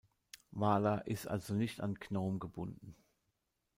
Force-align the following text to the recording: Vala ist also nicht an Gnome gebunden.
Vala 0.49 0.95
ist 1.05 1.27
also 1.27 1.53
nicht 1.53 1.79
an 1.79 1.93
Gnome 1.93 2.39
gebunden. 2.39 2.95